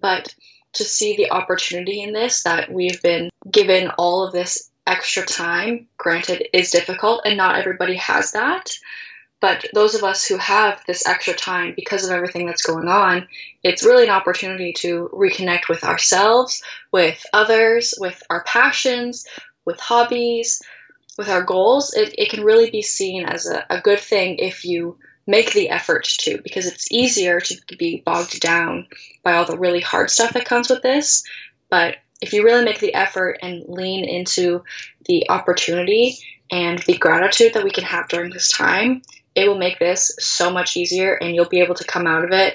[0.01, 0.35] but
[0.75, 5.87] to see the opportunity in this that we've been given all of this extra time,
[5.99, 8.71] granted, is difficult, and not everybody has that.
[9.41, 13.29] But those of us who have this extra time because of everything that's going on,
[13.63, 19.27] it's really an opportunity to reconnect with ourselves, with others, with our passions,
[19.65, 20.61] with hobbies,
[21.17, 21.95] with our goals.
[21.95, 24.99] It, it can really be seen as a, a good thing if you
[25.29, 28.89] make the effort to, because it's easier to be bogged down
[29.23, 31.23] by all the really hard stuff that comes with this.
[31.71, 34.65] But if you really make the effort and lean into
[35.05, 36.17] the opportunity
[36.51, 39.03] and the gratitude that we can have during this time,
[39.35, 42.33] it will make this so much easier and you'll be able to come out of
[42.33, 42.55] it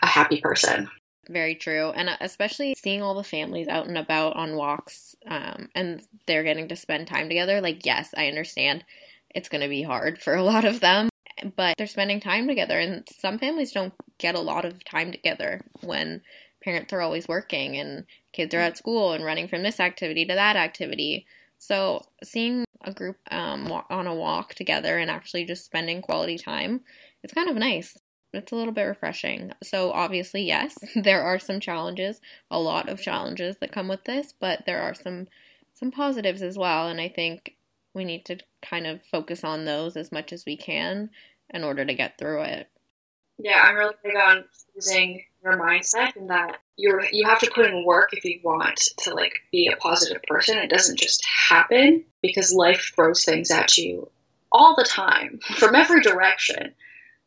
[0.00, 0.88] a happy person.
[1.28, 1.90] Very true.
[1.90, 6.42] And uh, especially seeing all the families out and about on walks um, and they're
[6.42, 7.60] getting to spend time together.
[7.60, 8.84] Like, yes, I understand
[9.34, 11.08] it's going to be hard for a lot of them,
[11.56, 12.78] but they're spending time together.
[12.78, 16.22] And some families don't get a lot of time together when
[16.62, 20.34] parents are always working and kids are at school and running from this activity to
[20.34, 21.26] that activity.
[21.58, 26.82] So, seeing a group um, on a walk together and actually just spending quality time,
[27.22, 27.98] it's kind of nice
[28.32, 29.52] it's a little bit refreshing.
[29.62, 34.32] So obviously, yes, there are some challenges, a lot of challenges that come with this,
[34.38, 35.28] but there are some
[35.74, 37.56] some positives as well, and I think
[37.94, 41.10] we need to kind of focus on those as much as we can
[41.50, 42.68] in order to get through it.
[43.38, 47.66] Yeah, I'm really big on using your mindset and that you're you have to put
[47.66, 50.58] in work if you want to like be a positive person.
[50.58, 54.10] It doesn't just happen because life throws things at you
[54.50, 56.74] all the time from every direction.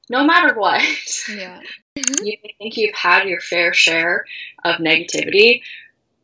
[0.09, 0.83] No matter what.
[1.29, 1.59] Yeah.
[1.97, 2.25] Mm-hmm.
[2.25, 4.25] you think you've had your fair share
[4.65, 5.61] of negativity.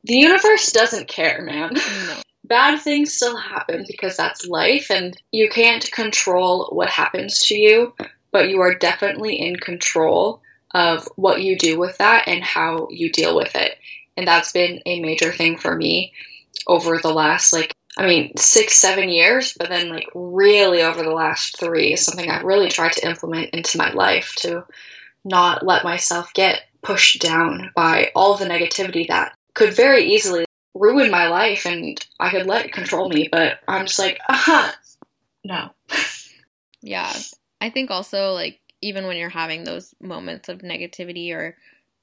[0.04, 1.76] The universe doesn't care, man.
[1.76, 2.16] No.
[2.44, 7.94] Bad things still happen because that's life and you can't control what happens to you,
[8.34, 10.42] but you are definitely in control
[10.74, 13.78] of what you do with that and how you deal with it.
[14.18, 16.14] And that's been a major thing for me
[16.68, 21.12] over the last like I mean, six, seven years, but then like really over the
[21.12, 24.66] last three is something I've really tried to implement into my life to
[25.26, 31.12] not let myself get pushed down by all the negativity that could very easily ruin
[31.12, 34.98] my life and I could let it control me, but I'm just like, aha, uh-huh,
[35.44, 35.70] no.
[36.84, 37.14] Yeah.
[37.60, 41.56] I think also, like, even when you're having those moments of negativity or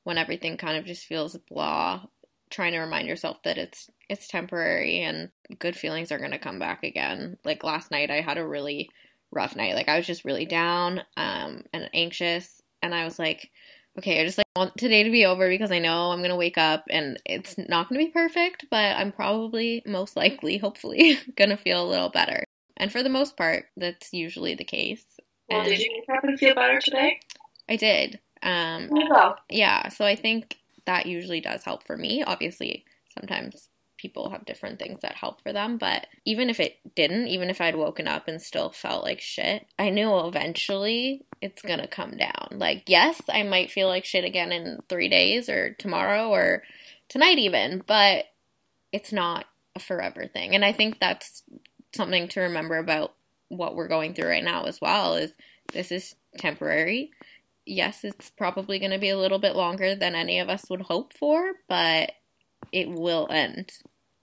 [0.05, 2.03] when everything kind of just feels blah,
[2.51, 6.59] trying to remind yourself that it's it's temporary and good feelings are going to come
[6.59, 7.37] back again.
[7.45, 8.91] Like last night I had a really
[9.31, 9.75] rough night.
[9.75, 13.51] Like I was just really down um and anxious and I was like
[13.99, 16.37] okay, I just like want today to be over because I know I'm going to
[16.37, 21.19] wake up and it's not going to be perfect, but I'm probably most likely hopefully
[21.37, 22.45] going to feel a little better.
[22.77, 25.05] And for the most part, that's usually the case.
[25.49, 27.21] Well, And did you happen to feel better today?
[27.69, 28.21] I did.
[28.43, 30.57] Um Well, yeah, so I think
[30.87, 32.23] that usually does help for me.
[32.23, 32.85] Obviously,
[33.19, 37.51] sometimes people have different things that help for them, but even if it didn't, even
[37.51, 42.17] if I'd woken up and still felt like shit, I knew eventually it's gonna come
[42.17, 42.49] down.
[42.53, 46.63] Like, yes, I might feel like shit again in three days or tomorrow or
[47.09, 48.27] tonight, even, but
[48.93, 50.55] it's not a forever thing.
[50.55, 51.43] And I think that's
[51.95, 53.15] something to remember about
[53.49, 55.35] what we're going through right now as well is
[55.73, 57.11] this is temporary
[57.69, 60.81] yes, it's probably going to be a little bit longer than any of us would
[60.81, 62.13] hope for, but
[62.73, 63.71] it will end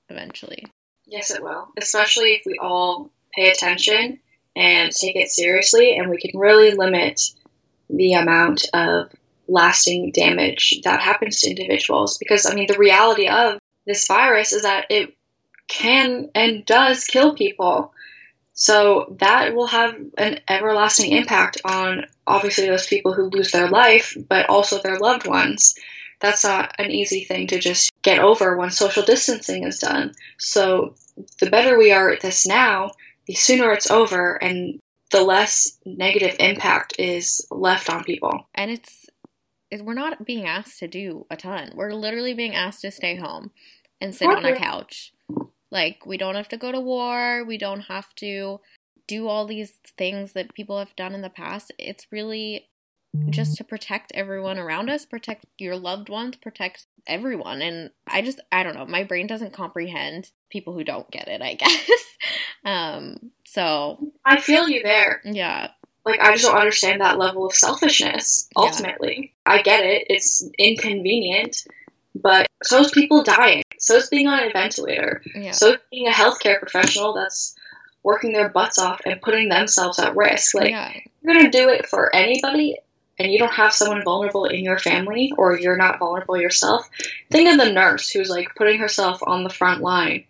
[0.09, 0.65] eventually.
[1.05, 1.67] Yes, it will.
[1.77, 4.19] Especially if we all pay attention
[4.55, 7.21] and take it seriously, and we can really limit
[7.89, 9.11] the amount of
[9.47, 12.17] lasting damage that happens to individuals.
[12.17, 15.15] Because, I mean, the reality of this virus is that it
[15.67, 17.93] can and does kill people.
[18.55, 24.17] So that will have an everlasting impact on obviously those people who lose their life,
[24.29, 25.75] but also their loved ones.
[26.21, 30.13] That's not an easy thing to just get over when social distancing is done.
[30.37, 30.95] So
[31.39, 32.91] the better we are at this now,
[33.27, 34.79] the sooner it's over and
[35.11, 38.47] the less negative impact is left on people.
[38.55, 39.05] And it's,
[39.69, 41.73] it, we're not being asked to do a ton.
[41.75, 43.51] We're literally being asked to stay home
[43.99, 45.11] and sit on a couch.
[45.71, 48.59] Like, we don't have to go to war, we don't have to
[49.07, 51.71] do all these things that people have done in the past.
[51.77, 52.67] It's really
[53.29, 57.61] just to protect everyone around us, protect your loved ones, protect everyone.
[57.61, 61.41] And I just, I don't know, my brain doesn't comprehend people who don't get it,
[61.41, 62.01] I guess.
[62.65, 65.21] um, so, I feel you there.
[65.23, 65.69] yeah,
[66.05, 68.63] Like, I just don't understand that level of selfishness, Yeah.
[68.63, 69.33] ultimately.
[69.45, 71.65] I get it, it's inconvenient,
[72.15, 73.63] but so is people dying.
[73.85, 75.21] So is being on a ventilator.
[75.35, 77.55] yeah, So is being a healthcare professional that's
[78.01, 80.55] working their butts off and putting themselves at risk.
[80.55, 82.79] Like, yeah, you're going to do it for anybody
[83.19, 86.89] and you don't have someone vulnerable in your family or you're not vulnerable yourself,
[87.29, 90.23] think of the nurse who's like putting herself on the front line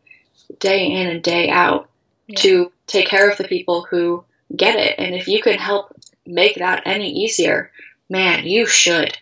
[0.60, 1.90] day in and day out
[2.28, 2.38] yeah.
[2.42, 4.22] to take care of the people who
[4.54, 4.96] get it.
[4.98, 7.72] And if you can help make that any easier,
[8.10, 9.18] man, you should.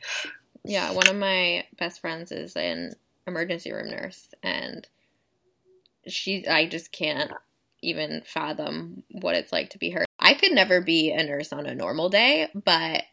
[0.65, 2.95] Yeah, one of my best friends is an
[3.27, 4.87] emergency room nurse, and
[6.07, 7.31] she, I just can't
[7.81, 10.05] even fathom what it's like to be her.
[10.19, 13.03] I could never be a nurse on a normal day, but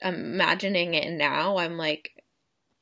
[0.00, 2.10] imagining it now, I'm like,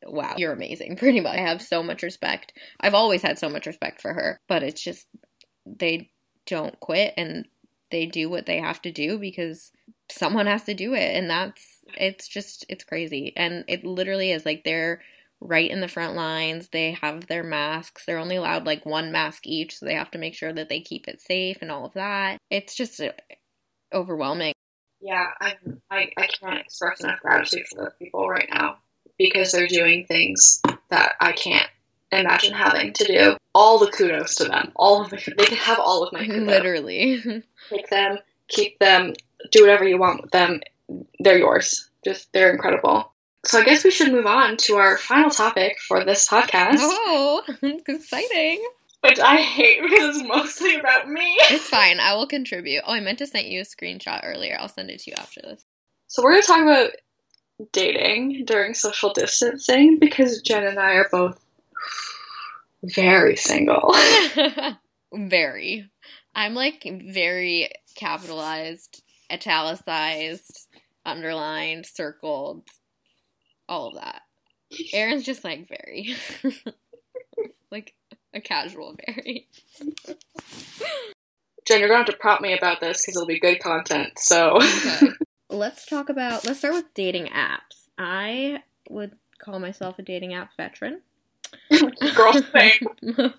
[0.04, 1.36] wow, you're amazing, pretty much.
[1.36, 2.52] I have so much respect.
[2.80, 5.06] I've always had so much respect for her, but it's just,
[5.64, 6.10] they
[6.46, 7.46] don't quit and
[7.90, 9.72] they do what they have to do because
[10.10, 14.46] someone has to do it and that's it's just it's crazy and it literally is
[14.46, 15.00] like they're
[15.40, 19.46] right in the front lines they have their masks they're only allowed like one mask
[19.46, 21.92] each so they have to make sure that they keep it safe and all of
[21.92, 23.12] that it's just uh,
[23.92, 24.52] overwhelming
[25.00, 25.54] Yeah, I,
[25.90, 28.78] I, I can't express enough gratitude for those people right now
[29.18, 31.68] because they're doing things that I can't
[32.12, 33.36] imagine having to do.
[33.54, 34.72] All the kudos to them.
[34.76, 36.46] All of the, they can have all of my kudos.
[36.46, 38.18] literally Take them,
[38.48, 39.14] keep them,
[39.50, 40.60] do whatever you want with them.
[41.20, 41.90] They're yours.
[42.04, 43.12] Just they're incredible.
[43.46, 47.42] So I guess we should move on to our final topic for this podcast, oh
[47.62, 48.64] it's exciting.
[49.02, 51.36] Which I hate because it's mostly about me.
[51.50, 52.00] it's fine.
[52.00, 52.82] I will contribute.
[52.86, 54.56] Oh i meant to send you a screenshot earlier.
[54.58, 55.64] I'll send it to you after this.
[56.08, 56.90] So we're gonna talk about
[57.72, 61.40] dating during social distancing because Jenn and I are both
[62.82, 63.94] very single.
[65.14, 65.88] very.
[66.34, 70.68] I'm like very capitalized, italicized,
[71.04, 72.66] underlined, circled,
[73.68, 74.22] all of that.
[74.94, 76.14] Erin's just like very.
[77.70, 77.94] like
[78.34, 79.48] a casual very.
[81.66, 84.18] Jenn, you're gonna have to prompt me about this because it'll be good content.
[84.18, 85.08] So Okay.
[85.50, 87.88] let's talk about let's start with dating apps.
[87.98, 91.02] I would call myself a dating app veteran.
[92.14, 93.32] girl thing.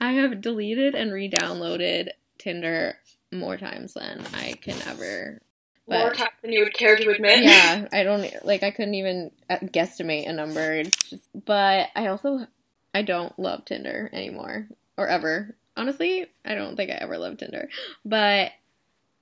[0.00, 2.96] I have deleted and re-downloaded Tinder
[3.32, 5.40] more times than I can ever.
[5.86, 7.44] More But time than you would care to admit.
[7.44, 8.62] yeah, I don't like.
[8.62, 10.72] I couldn't even uh, guesstimate a number.
[10.72, 12.46] It's just, but I also
[12.94, 14.66] I don't love Tinder anymore
[14.96, 15.54] or ever.
[15.76, 17.68] Honestly, I don't think I ever loved Tinder.
[18.04, 18.52] But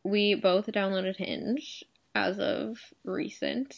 [0.05, 1.83] we both downloaded Hinge
[2.15, 3.75] as of recent.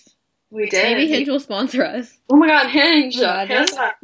[0.50, 0.82] we did.
[0.82, 2.18] Maybe Hinge will sponsor us.
[2.28, 3.14] Oh my god, Hinge!
[3.16, 3.24] Hit
[3.78, 3.94] up.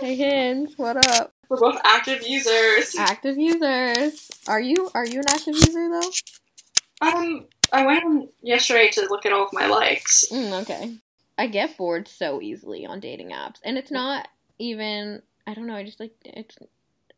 [0.00, 1.32] Hey Hinge, what up?
[1.48, 2.96] We're both active users.
[2.98, 4.28] Active users.
[4.48, 6.10] Are you are you an active user though?
[7.02, 10.24] Um, I went on yesterday to look at all of my likes.
[10.30, 10.96] Mm, okay.
[11.36, 14.28] I get bored so easily on dating apps, and it's not
[14.58, 15.22] even.
[15.46, 15.74] I don't know.
[15.74, 16.56] I just like it's.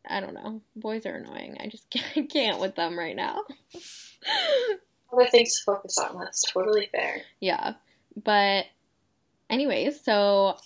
[0.07, 0.61] I don't know.
[0.75, 1.57] Boys are annoying.
[1.59, 3.41] I just can't, can't with them right now.
[5.13, 6.17] Other things to focus on.
[6.19, 7.21] That's totally fair.
[7.39, 7.73] yeah,
[8.23, 8.65] but
[9.49, 10.57] anyways, so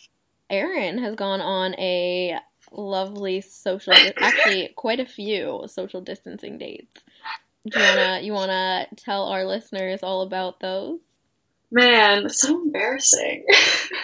[0.50, 2.40] Erin has gone on a
[2.72, 3.94] lovely social.
[4.18, 7.00] Actually, quite a few social distancing dates.
[7.68, 11.00] Do you wanna you wanna tell our listeners all about those?
[11.72, 13.46] Man, so embarrassing.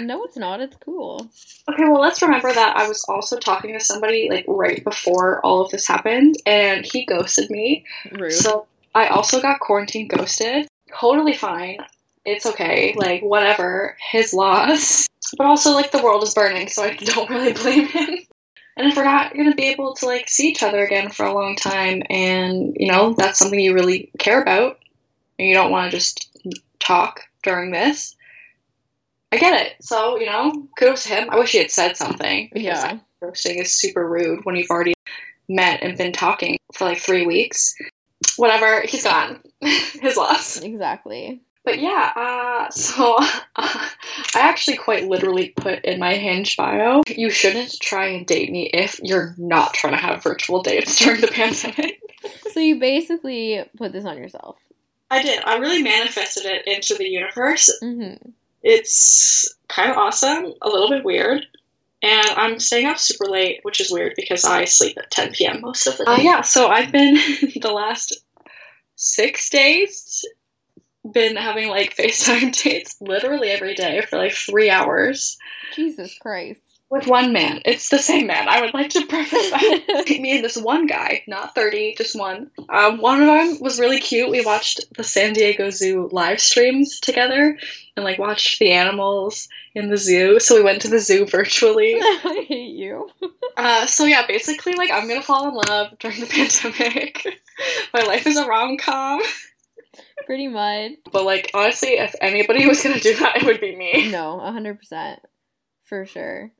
[0.02, 0.60] No, it's not.
[0.60, 1.30] It's cool.
[1.70, 5.62] okay, well, let's remember that I was also talking to somebody like right before all
[5.62, 7.86] of this happened, and he ghosted me.
[8.12, 8.34] Rude.
[8.34, 10.68] So I also got quarantine ghosted.
[11.00, 11.78] Totally fine.
[12.26, 12.94] It's okay.
[12.98, 13.96] Like, whatever.
[14.12, 15.08] His loss.
[15.38, 18.18] But also, like, the world is burning, so I don't really blame him.
[18.78, 21.26] And if we're not going to be able to, like, see each other again for
[21.26, 24.80] a long time, and, you know, that's something you really care about,
[25.40, 26.30] and you don't want to just
[26.80, 28.16] talk during this,
[29.32, 29.76] I get it.
[29.82, 31.30] So, you know, kudos to him.
[31.30, 32.50] I wish he had said something.
[32.54, 33.00] Because Yeah.
[33.24, 34.94] ghosting is super rude when you've already
[35.48, 37.76] met and been talking for like three weeks.
[38.38, 39.42] Whatever, he's gone.
[39.62, 40.62] His loss.
[40.62, 41.42] Exactly.
[41.66, 43.90] But yeah, uh, so uh, I
[44.36, 49.00] actually quite literally put in my Hinge bio, you shouldn't try and date me if
[49.04, 52.00] you're not trying to have virtual dates during the pandemic.
[52.54, 54.58] So you basically put this on yourself.
[55.12, 55.44] I did.
[55.44, 57.72] I really manifested it into the universe.
[57.82, 58.14] hmm
[58.64, 61.46] It's kind of awesome, a little bit weird.
[62.02, 65.62] And I'm staying up super late, which is weird because I sleep at 10 p.m.
[65.62, 66.20] most of the time.
[66.20, 67.16] Uh, yeah, so I've been
[67.62, 68.22] the last
[68.96, 70.24] six days
[71.12, 75.38] been having like FaceTime dates literally every day for like three hours
[75.76, 76.62] Jesus Christ.
[76.90, 77.62] with one man.
[77.66, 78.48] It's the same man.
[78.48, 80.06] I would like to preface that.
[80.20, 82.52] Me and this one guy, not 30, just one.
[82.70, 84.30] Um, one of them was really cute.
[84.30, 87.58] We watched the San Diego Zoo live streams together
[87.96, 90.40] and like watched the animals in the zoo.
[90.40, 91.96] So we went to the zoo virtually.
[92.00, 93.10] I hate you.
[93.58, 97.26] Uh, so yeah, basically, like I'm gonna fall in love during the pandemic.
[97.94, 99.22] My life is a rom com.
[100.26, 100.94] Pretty much.
[101.12, 104.10] But like honestly, if anybody was gonna do that, it would be me.
[104.12, 105.18] No, 100%.
[105.84, 106.52] For sure.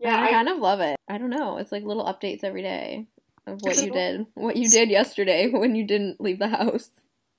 [0.00, 0.96] Yeah, I, I, kind of love it.
[1.08, 1.58] I don't know.
[1.58, 3.06] It's like little updates every day
[3.46, 4.26] of what you did.
[4.34, 6.90] What you did yesterday when you didn't leave the house.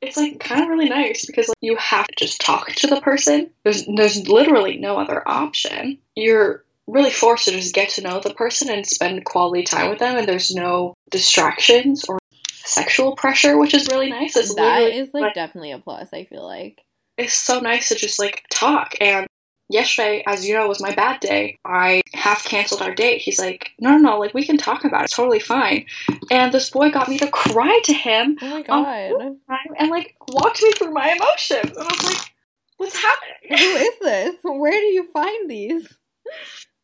[0.02, 3.02] it's like kind of really nice because like, you have to just talk to the
[3.02, 3.50] person.
[3.64, 6.00] There's there's literally no other option.
[6.16, 10.00] You're really forced to just get to know the person and spend quality time with
[10.00, 12.20] them, and there's no distractions or
[12.66, 14.36] sexual pressure, which is really nice.
[14.36, 16.82] It's That is like definitely a plus, I feel like.
[17.18, 19.26] it's so nice to just like talk and
[19.70, 23.72] yesterday as you know was my bad day i half canceled our date he's like
[23.80, 25.84] no no no like we can talk about it it's totally fine
[26.30, 29.36] and this boy got me to cry to him Oh my god.
[29.80, 32.32] and like walked me through my emotions and i was like
[32.78, 34.36] what's happening Who is this?
[34.44, 35.92] Where do you find these?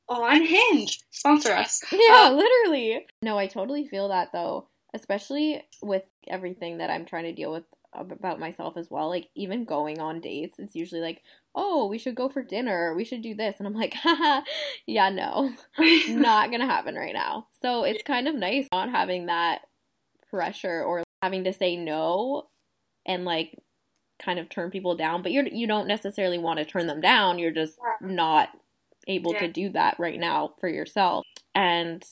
[0.09, 3.05] on hinge sponsor us Yeah, Uh, literally.
[3.21, 7.63] No, I totally feel that though, especially with everything that I'm trying to deal with
[7.93, 9.09] about myself as well.
[9.09, 11.21] Like even going on dates, it's usually like,
[11.55, 12.93] "Oh, we should go for dinner.
[12.95, 14.41] We should do this." And I'm like, "Haha,
[14.85, 15.51] yeah, no.
[16.09, 19.61] Not going to happen right now." So, it's kind of nice not having that
[20.29, 22.47] pressure or having to say no
[23.05, 23.57] and like
[24.19, 27.39] kind of turn people down, but you're you don't necessarily want to turn them down.
[27.39, 28.49] You're just not
[29.07, 31.25] able to do that right now for yourself.
[31.55, 32.03] And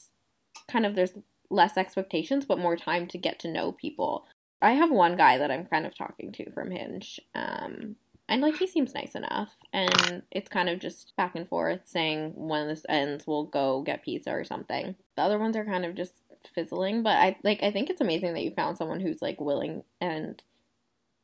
[0.69, 1.13] kind of there's
[1.50, 4.26] less expectations but more time to get to know people.
[4.62, 7.20] I have one guy that I'm kind of talking to from Hinge.
[7.36, 7.95] Um
[8.28, 12.34] and like he seems nice enough and it's kind of just back and forth saying
[12.36, 14.95] when this ends we'll go get pizza or something.
[15.16, 16.14] The other ones are kind of just
[16.54, 19.84] fizzling, but I like I think it's amazing that you found someone who's like willing
[20.00, 20.41] and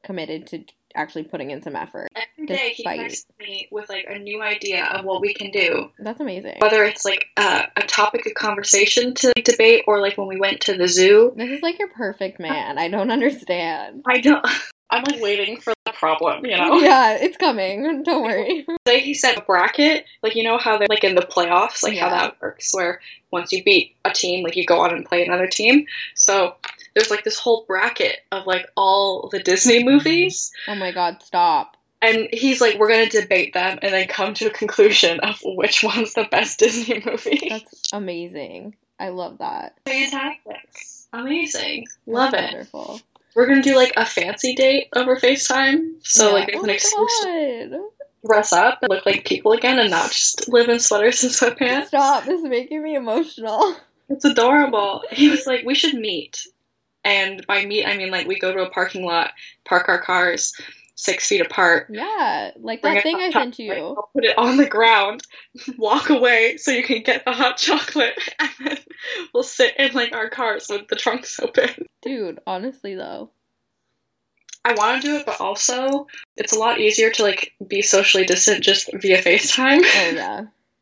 [0.03, 0.63] committed to
[0.95, 2.07] actually putting in some effort.
[2.15, 5.91] every day he texts me with like a new idea of what we can do
[5.99, 6.55] That's amazing.
[6.59, 10.39] whether it's like uh, a topic of conversation to like, debate or like when we
[10.39, 12.77] went to the zoo This is like your perfect man.
[12.77, 14.03] I don't understand.
[14.07, 14.45] I don't.
[14.89, 16.79] I'm like waiting for problem, you know?
[16.79, 18.03] Yeah, it's coming.
[18.03, 18.65] Don't worry.
[18.87, 21.97] Say he said, a bracket, like you know how they're like in the playoffs, like
[21.97, 22.99] how that works, where
[23.31, 25.85] once you beat a team, like you go on and play another team.
[26.13, 26.55] So
[26.93, 29.89] there's like this whole bracket of like all the Disney mm-hmm.
[29.89, 31.77] movies, Oh my god, stop.
[32.01, 35.83] and he's like, we're gonna debate them and then come to a conclusion of which
[35.83, 37.47] one's the best Disney movie.
[37.49, 38.75] That's amazing.
[38.99, 39.77] I love that.
[39.85, 40.69] fantastic,
[41.11, 42.55] amazing, love That's it.
[42.55, 43.01] Wonderful.
[43.35, 46.33] We're gonna do like a fancy date over FaceTime, so Yeah.
[46.33, 47.89] like there's oh excuse to
[48.25, 51.87] dress up and look like people again, and not just live in sweaters and sweatpants.
[51.87, 52.25] Stop.
[52.25, 53.75] This is making me emotional.
[54.09, 55.03] It's adorable.
[55.11, 56.39] He was like, we should meet.
[57.03, 59.31] And by meet, I mean like we go to a parking lot,
[59.65, 60.53] park our cars
[60.95, 61.87] six feet apart.
[61.89, 63.73] Yeah, like that thing I sent you.
[63.73, 65.21] I'll put it on the ground,
[65.77, 68.77] walk away so you can get the hot chocolate, and then
[69.33, 71.69] we'll sit in like our cars with the trunks open.
[72.01, 73.29] Dude, honestly though.
[74.63, 78.25] I want to do it, but also it's a lot easier to like be socially
[78.25, 79.81] distant just via FaceTime.
[79.83, 80.39] Oh yeah.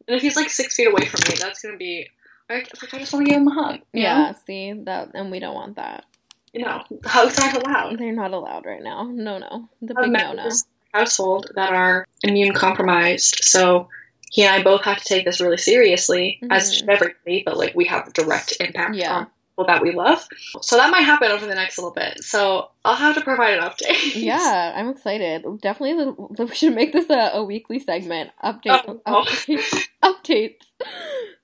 [0.08, 2.08] And if he's like six feet away from me, that's gonna be
[2.50, 3.82] like, like I just want to give him a hug.
[3.92, 4.38] Yeah, know?
[4.46, 6.06] see that and we don't want that.
[6.54, 7.98] You know, hugs aren't allowed.
[7.98, 9.04] They're not allowed right now.
[9.12, 9.68] No no.
[9.82, 10.34] The big no no.
[10.36, 13.40] members in our household that are immune compromised.
[13.44, 13.90] So
[14.32, 16.78] he and I both have to take this really seriously, as Mhm.
[16.78, 19.14] should everybody, but like we have direct impact Yeah.
[19.14, 20.28] on people that we love.
[20.62, 22.24] So that might happen over the next little bit.
[22.24, 24.16] So I'll have to provide an update.
[24.16, 25.44] Yeah, I'm excited.
[25.62, 28.32] Definitely, the, we should make this a, a weekly segment.
[28.44, 29.24] Update, Oh.
[29.24, 30.62] update, updates.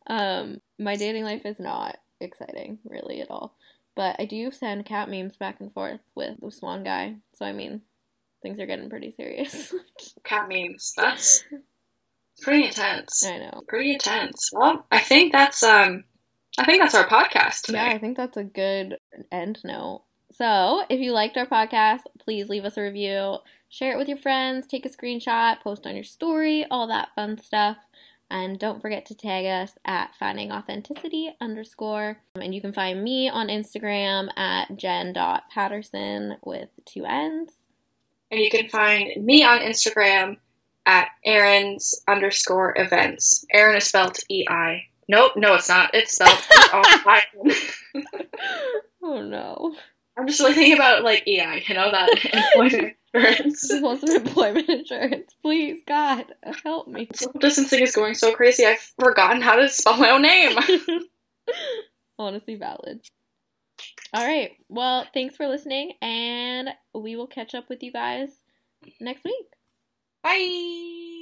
[0.08, 3.56] Um, my dating life is not exciting really at all,
[4.00, 7.16] but I do send cat memes back and forth with the swan guy.
[7.34, 7.82] So I mean,
[8.42, 9.76] things are getting pretty serious.
[10.24, 10.94] Cat memes.
[10.96, 11.44] That's
[12.42, 13.26] pretty intense.
[13.26, 13.62] I know.
[13.68, 14.52] Pretty intense.
[14.54, 16.06] Well, I think that's um
[16.58, 17.80] I think that's our podcast today.
[17.80, 19.00] Yeah, I think that's a good
[19.34, 20.06] end note.
[20.32, 24.18] So, if you liked our podcast, please leave us a review, share it with your
[24.18, 27.76] friends, take a screenshot, post on your story, all that fun stuff.
[28.30, 32.18] And don't forget to tag us at finding authenticity underscore.
[32.36, 37.52] And you can find me on Instagram at jen.patterson with two N's.
[38.32, 40.38] And you can find me on Instagram
[40.86, 43.46] at Erin's underscore events.
[43.52, 44.84] Erin is spelled E I.
[45.08, 45.92] Nope, no, it's not.
[45.96, 47.24] It's spelled E I.
[49.02, 49.76] Oh no.
[50.20, 52.10] I'm just really thinking about like EI, you know, that
[52.54, 53.68] employment insurance.
[53.68, 55.34] Just want some employment insurance.
[55.42, 56.26] Please, God,
[56.64, 57.08] help me.
[57.14, 60.58] Social distancing is going so crazy, I've forgotten how to spell my own name.
[62.20, 63.02] Honestly, valid.
[64.14, 64.52] All right.
[64.68, 68.30] Well, thanks for listening, and we will catch up with you guys
[69.00, 69.46] next week.
[70.22, 71.19] Bye.